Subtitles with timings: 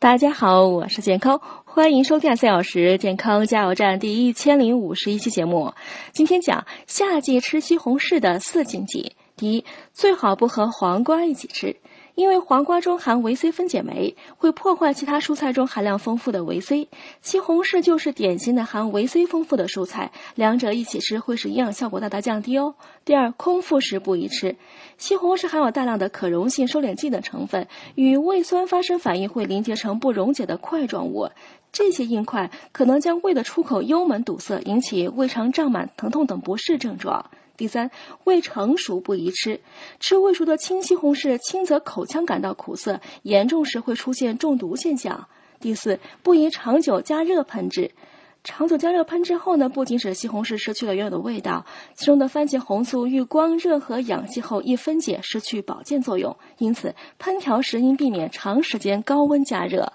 [0.00, 5.74] 大家好，我是健康，欢迎收看三小时健康加油站第一千零五十一期节目。
[6.14, 9.12] 今天讲夏季吃西红柿的四禁忌。
[9.36, 11.76] 第一，最好不和黄瓜一起吃。
[12.14, 16.88] 因为黄瓜中含维 C 分解酶，会破坏其他蔬菜中含量丰富的维 C。
[17.20, 22.74] 西红柿就是典型的含维 C 丰富的蔬菜，两者一起吃会使营养效果大大降低哦。
[23.04, 24.56] 第二，空腹时不宜吃。
[24.98, 31.28] 西红柿含有大量的可溶性收敛剂等成分，与胃酸发生反应会凝结成不溶解的块状物，
[31.72, 37.30] 这些硬块可能将胃的出口幽门堵塞，引起胃肠胀满、疼痛等不适症状。
[37.60, 37.90] 第三，
[38.24, 39.60] 未成熟不宜吃。
[39.98, 45.28] 吃未熟的青西红柿，轻则口腔感到苦涩，严重时会出现中毒现象。
[45.60, 47.90] 第四，不宜长久加热烹制。
[48.42, 56.34] 长久加热烹制后呢，不仅使西红柿失去了原有的味道，其中的番茄红素遇光热和氧气后易分解，失去保健作用。
[56.56, 59.92] 因此，烹调时应避免长时间高温加热。